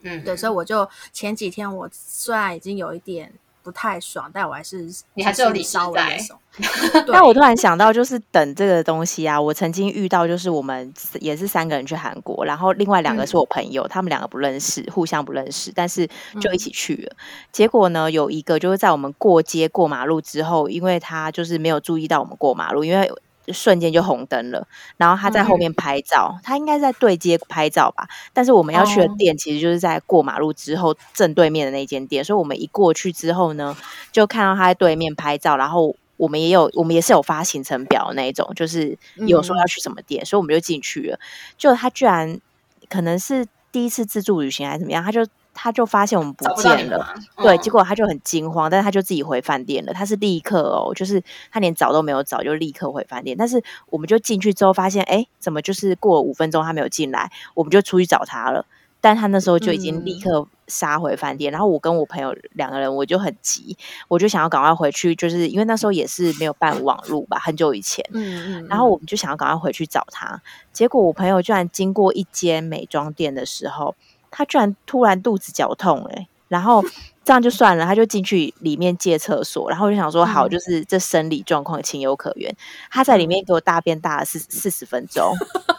[0.00, 3.32] 嗯，对，所以我就前几天我虽然已经有一点。
[3.68, 6.34] 不太爽，但我还是你还是有理稍微松。
[7.12, 10.90] 但我突然想到，就是等这个东西啊，我曾经遇到，就是我们
[11.20, 16.08] 也是三个人去韩国，然后另外两个是我朋友，嗯、他们两个不认识，互相不认识，但是
[16.40, 17.12] 就一起去了。
[17.12, 17.20] 嗯、
[17.52, 23.12] 结果呢，有一个就是在我们过街过马路之后，因为他就是没有注意到我们过马路，因为。
[23.52, 28.08] 瞬间就红灯了，然后他在后面拍照，嗯、他应该在对街拍照吧。
[28.32, 33.76] 但是我们要去的店其实就是在过马路之后正对面的那间店，所以我们一过去之后呢，
[34.12, 41.18] 就看到他在对面拍照，然后我们也有，我们也是有发行程表那一种，就是有说要去什么店，嗯、所以我们就进去了。
[41.56, 42.40] 就他居然
[42.88, 45.26] 可能是第一次自助旅行还是怎么样，他就。
[45.60, 49.92] 他就发现我们不见了，嗯、对，结果他就很惊慌，但是他就自己回饭店了。
[49.92, 53.36] 他是立刻哦，就是他连找都没有找，就立刻回饭店。
[53.36, 58.66] 但是我们就进去之后发现，哎，怎么就是过了五分钟他没有进来，我们就出去找他了。
[59.00, 61.50] 但他那时候就已经立刻杀回饭店。
[61.50, 68.04] 嗯、然后我跟我朋友两个人，我就很急，我就想要赶快回去，就是因为那时候也是没有办网路吧，很久以前。
[68.12, 68.66] 嗯嗯。
[68.68, 70.40] 然后我们就想要赶快回去找他，
[70.72, 73.96] 结果我朋友居然经过一间美妆店的时候。
[74.30, 76.84] 他居然突然肚子绞痛哎、欸，然后
[77.24, 82.54] 这样就算了，他就进去里面借厕所，然后我就想说好，就是这生理状况情有可原。
[82.90, 85.32] 他在里面给我大便大了四四十分钟。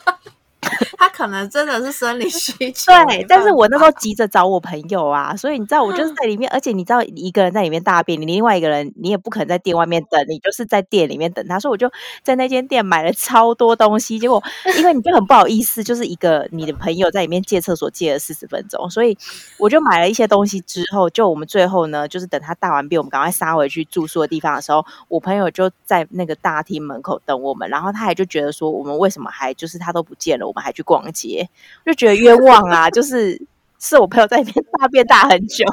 [0.98, 3.26] 他可能真的是生理需 求，对。
[3.28, 11.60] 但是我那时候急着找我朋友啊，所以你知道，我就是在里面，而且你知道，一个人在里面大便，你另外一个人你也不可能在店外面等，你就是在店里面等他。
[11.60, 11.92] 所以我就
[12.24, 14.42] 在那间店买了超多东西，结果
[14.78, 19.18] 因为你就很不好意思，就是一个你的朋友在里面借厕所借了四十分钟，所以
[19.58, 31.48] 我就买了一些东西之后，就我们最后呢，就是等他大完便，我们赶快杀回去住宿的地方的时候，我朋友就在那个大厅门口等我们，然后他还就觉得说，我们为什么还就是他都不见了，我们还去逛街，
[31.86, 32.90] 就觉得冤枉啊！
[32.92, 33.42] 就是
[33.80, 35.66] 是我朋友在里面大便大很久，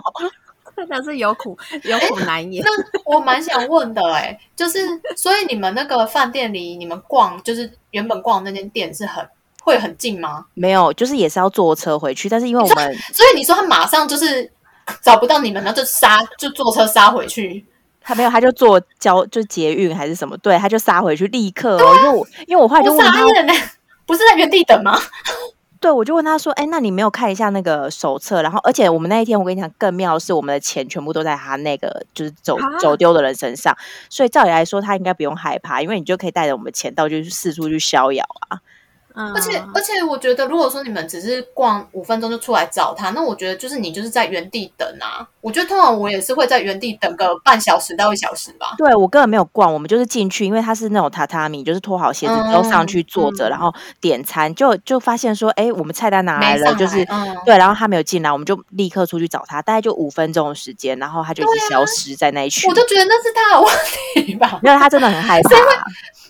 [0.76, 2.64] 真的是有苦有苦难言。
[2.64, 2.70] 那
[3.04, 4.78] 我蛮想问的、欸，哎，就是
[5.16, 9.26] 所以你们那个饭店离你们逛，就是原本逛的那间店是很
[9.62, 10.46] 会很近吗？
[10.54, 12.28] 没有，就是也是要坐车回去。
[12.28, 14.48] 但是因为我们，所以你说他马上就是
[15.02, 17.64] 找不到你们，然后就杀就坐车杀回去。
[18.00, 20.36] 他没有，他就坐交就捷运还是什么？
[20.36, 23.24] 对，他就杀回去，立刻哦，啊、因为我因为我后来就问他。
[24.06, 24.98] 不是在原地等吗？
[25.78, 28.42] 对，我就问他说：“哎，那你没有看一下那个手册？
[28.42, 33.76] 然后，而且我们那一天，我跟你讲，更妙的是，我们的钱全部都在他那个就是走走丢的人身上，
[34.08, 38.58] 所以照理来说，他应该不用害怕，因为你就可以带着我们的钱到就是四处去逍遥啊。”
[39.16, 45.26] 而且而且，我觉得如果说你们只是逛五分钟就出来找他，那我觉得就是你就是在原地等啊。
[45.40, 48.74] 我觉得通常我也是会在原地等个半小时到一小时吧。
[48.76, 62.68] 对，我根本没有逛，我们就是进去，因为他是那种榻榻米，就是脱好鞋子之后上去坐着，嗯、然后点餐，就就发现说，哎，我们菜单拿来了，来就是、嗯、对，然后他没有进来，我们就立刻出去找他，大概就五分钟的时间，然后他就已经消失在那一区。
[62.68, 63.74] 我就觉得那是他的问
[64.26, 65.50] 题吧，因为他真的很害怕。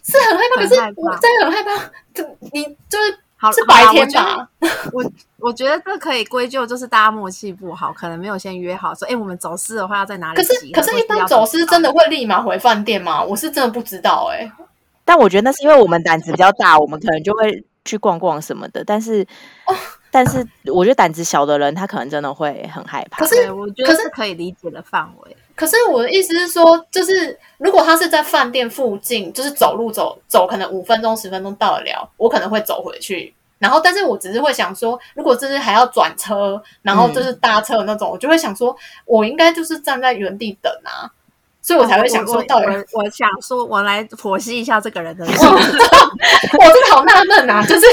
[0.09, 1.73] 是很害怕，可是我真的很害怕。
[2.17, 4.49] 就你就是好是白天吧？
[4.93, 5.05] 我
[5.39, 10.37] 我觉得这可以归咎，就是大家默契不好，可能没有先约好说，哎，我们走私的话要在哪里？
[10.37, 13.23] 可是可是，一般走私真的会立马回饭店吗？
[13.23, 14.51] 我是真的不知道哎。
[15.05, 18.83] 但我觉得那是因为我们胆子比较大，我们可能就会去逛逛什么的。
[18.83, 19.25] 但是，
[20.11, 23.19] 但是我觉得胆子小的人，他可能真的会很害怕。
[23.19, 25.37] 可是我觉得是可以理解的范围。
[25.57, 33.35] 可是我的意思是说，就是如果他是在饭店附近，就是走路走走，可能五分钟十分钟到得了，我可能会走回去。
[33.59, 38.77] 然后，但是我只是会想说，如果这是还要转车，然后就是搭车的那种，嗯、我就会想说，
[39.07, 41.11] 我应该就是站在原地等啊。
[41.63, 45.31] 所以我才会想说，到底我，我想说，我来剖析一下这个人的我。
[45.33, 47.87] 我真的好纳闷啊，就是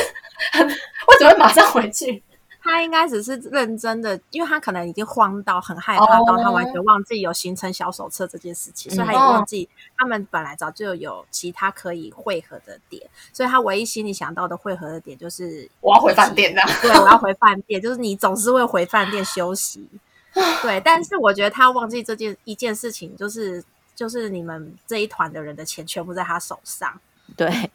[0.51, 2.21] 很为什么会马上回去？
[2.63, 8.95] 他应该只是认真的，因为他可能已经慌到很害怕到他完全忘记有行程小手册这件事情，oh.
[8.95, 19.85] 所以他也忘记他们本来早就有其他可以汇合的点，所以他唯一心里想到的汇合的点就是我要回饭店的，对，我要回饭店，就是你总是会回饭店休息，
[20.61, 23.61] 对，但是我觉得他忘记这件一件事情，就是
[23.93, 26.99] 就是你们这一团的人的钱全部在他手上。
[27.35, 27.69] 对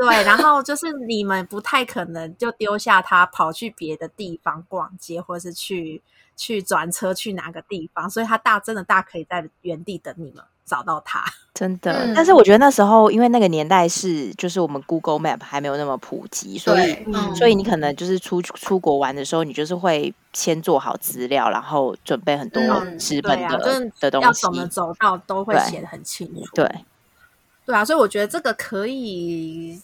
[0.00, 6.02] 对， 然后就是你们不太可能就丢下他跑去别的地方逛街，或是去
[6.36, 10.42] 去转车去哪个地方，所以他大真的大可以在原地等你们。
[10.66, 11.92] 找到他， 真的。
[11.92, 22.62] 嗯、但是我觉得那时候，因为那个年代是，就是我们 Google Map 还没有那么普及，所以，嗯、所以你可能就是出出国玩的时候，你就是会先做好资料，然后准备很多
[22.96, 26.44] 纸本的、嗯啊、的东西，要怎么走到都会写的很清楚。
[26.54, 26.72] 对，
[27.70, 29.80] 对，对啊，所以我觉得这个可以。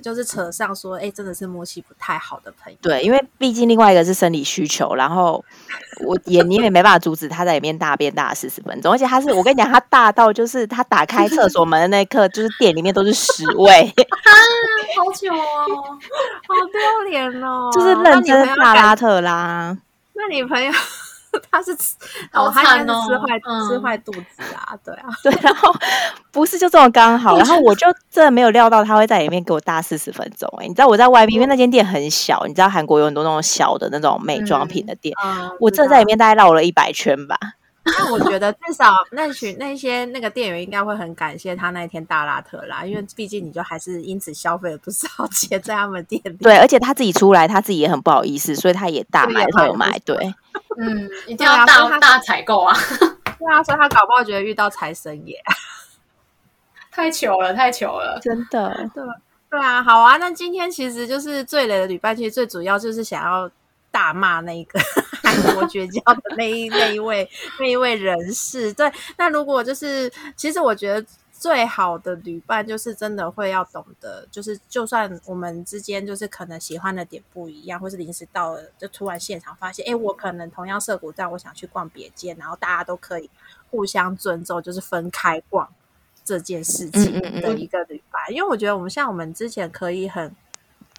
[0.00, 2.78] 就是扯上说，哎、欸，真的是默契不太好的朋友。
[2.80, 5.44] 对，因为毕竟另外一个是生理需求，然后
[6.04, 13.92] 我也你也没办法阻止他在里面大便大四十分钟，而且他是我跟你讲，他大到就是他打开厕所门的那一刻，就是店里面都是屎味，
[14.96, 15.66] 好久哦，
[16.46, 19.76] 好丢脸哦，就是认真大拉特拉。
[20.12, 20.70] 那你朋友？
[21.50, 21.94] 他是吃
[22.32, 25.74] 哦，他是吃坏、嗯、吃坏肚子啊，对啊， 对，然后
[26.30, 37.36] 不是就这么刚好， 然后我就真的没有料到他会在里面给我搭四十分钟哎、欸，你知道我在外面，因为那间店很小，你知道韩国有很多那种小的那种美妆品的店，嗯嗯、我真的在里面大概绕了一百圈吧。
[37.86, 46.36] 那我觉得至少那群那些那个店员应该会很感谢他那一天大拉特啦，因为毕竟你就还是因此消费了不少钱在他们店里。
[46.38, 49.96] 对，而且他自己出来，他自己也很不好意思，所以他也大买特买。
[50.00, 50.16] 对，
[50.78, 52.76] 嗯， 一定要大大采购啊！
[53.38, 55.36] 对啊，所以他搞不好觉得遇到财神爷，
[56.90, 58.88] 太糗了，太糗了，真的。
[58.92, 59.04] 对
[59.48, 63.48] 对啊，好啊，那今天其实就是最雷的旅伴，其实最主要就是想要。
[63.90, 64.78] 大骂那个
[65.22, 67.28] 韩国绝交的那一 那一位
[67.58, 83.30] 那一位人士，对，那如果就是，其实我觉得最好的旅伴就是真的会要懂得，就是就算我们之间就是可能喜欢的点不一样，或是临时到了就突然现场发现，哎，我可能同样涩谷站，我想去逛别间，然后大家都可以
[83.70, 85.68] 互相尊重，就是分开逛
[86.24, 90.34] 这件事情的一个旅伴，因为我觉得我们像我们之前可以很。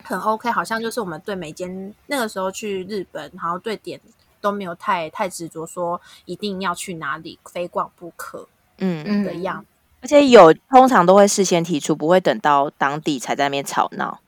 [0.08, 4.00] 很 OK，好像就是我们对每间那个时候去日本，然后对点
[4.40, 8.48] 都没有太太执着，说一定要去哪里非逛不可，
[8.78, 9.68] 嗯嗯的样子。
[10.00, 14.20] 而且有通常都会事先提出，不会等到当地才在那边吵闹。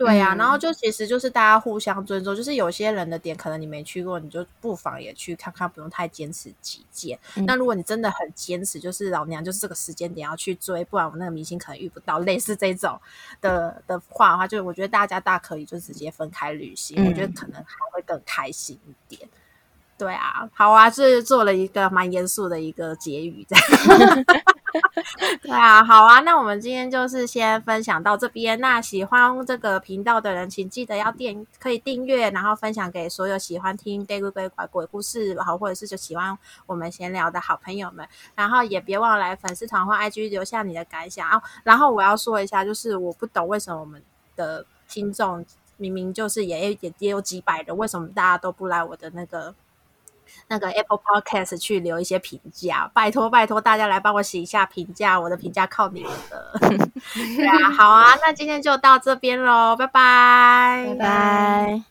[0.00, 7.18] 对呀、啊，然后就其实就是大家互相尊重，就是有些人的点可能你没去过，你就不妨也去看看，不用太坚持己见。
[7.36, 12.98] 嗯、那如果你真的很坚持，就是老娘就是这个时间点要去追，不然我那个明星可能遇不到，类似这种
[13.42, 19.28] 的的话的话，就我觉得大家大可以就直接分开旅行，嗯、我觉得可能还会更开心一点。
[19.98, 24.24] 对啊，好啊，是做了一个蛮严肃的一个结语，这样。
[25.42, 28.58] 对啊，好啊，那我们今天就是先分享到这边。
[28.60, 38.06] 那喜欢这个频道的人，请记得要订可以订阅，然后分享给所有喜欢听《鬼鬼怪鬼故事》好，或者是就喜欢我们闲聊的好朋友们。
[38.34, 41.42] 然后也别忘了来粉丝团或 IG 留下你的感想啊。
[41.64, 44.02] 然后我要说一下，就是我不懂为什么我们
[44.36, 45.44] 的听众
[45.76, 49.54] 明明就是也也也有几百人，为什么大家都不来我的那个？
[50.48, 56.58] 那个 Apple Podcast 去留一些评价，拜托拜托大家来帮我写一下评价，我的评价靠你们了。
[57.14, 61.89] 对啊，好啊，那今天就到这边喽，拜拜，拜拜。